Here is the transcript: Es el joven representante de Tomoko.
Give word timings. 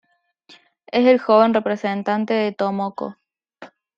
Es 0.87 1.05
el 1.05 1.19
joven 1.19 1.53
representante 1.53 2.33
de 2.33 2.51
Tomoko. 2.53 3.17